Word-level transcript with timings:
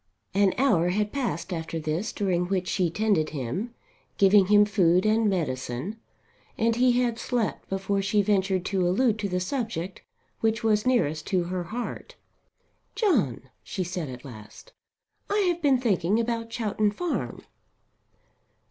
An 0.33 0.55
hour 0.57 0.89
had 0.89 1.11
passed 1.13 1.53
after 1.53 1.77
this 1.79 2.11
during 2.11 2.47
which 2.47 2.67
she 2.67 2.89
tended 2.89 3.29
him, 3.29 3.75
giving 4.17 4.47
him 4.47 4.65
food 4.65 5.05
and 5.05 5.29
medicine, 5.29 5.99
and 6.57 6.75
he 6.75 6.93
had 7.03 7.19
slept 7.19 7.69
before 7.69 8.01
she 8.01 8.23
ventured 8.23 8.65
to 8.65 8.81
allude 8.87 9.19
to 9.19 9.29
the 9.29 9.39
subject 9.39 10.01
which 10.39 10.63
was 10.63 10.87
nearest 10.87 11.27
to 11.27 11.43
her 11.43 11.65
heart. 11.65 12.15
"John," 12.95 13.51
she 13.61 13.83
said 13.83 14.09
at 14.09 14.25
last, 14.25 14.73
"I 15.29 15.37
have 15.41 15.61
been 15.61 15.77
thinking 15.79 16.19
about 16.19 16.49
Chowton 16.49 16.89
Farm." 16.89 17.43